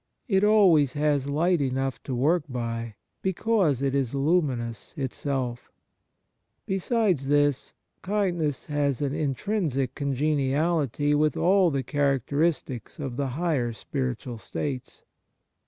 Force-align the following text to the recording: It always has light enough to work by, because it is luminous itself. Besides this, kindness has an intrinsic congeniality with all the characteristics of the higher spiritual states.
It 0.27 0.43
always 0.43 0.93
has 0.93 1.29
light 1.29 1.61
enough 1.61 2.01
to 2.05 2.15
work 2.15 2.45
by, 2.49 2.95
because 3.21 3.83
it 3.83 3.93
is 3.93 4.15
luminous 4.15 4.95
itself. 4.97 5.71
Besides 6.65 7.27
this, 7.27 7.75
kindness 8.01 8.65
has 8.65 9.03
an 9.03 9.13
intrinsic 9.13 9.93
congeniality 9.93 11.13
with 11.13 11.37
all 11.37 11.69
the 11.69 11.83
characteristics 11.83 12.97
of 12.97 13.15
the 13.15 13.27
higher 13.27 13.73
spiritual 13.73 14.39
states. 14.39 15.03